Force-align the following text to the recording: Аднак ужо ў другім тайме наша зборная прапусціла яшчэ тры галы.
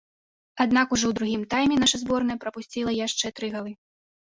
Аднак 0.63 0.95
ужо 0.97 1.05
ў 1.09 1.13
другім 1.19 1.43
тайме 1.51 1.77
наша 1.85 2.01
зборная 2.05 2.39
прапусціла 2.47 2.97
яшчэ 3.05 3.35
тры 3.39 3.55
галы. 3.59 3.71